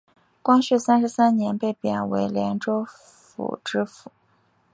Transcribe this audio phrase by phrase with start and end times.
[0.41, 4.11] 光绪三十三年被贬为廉州府知府。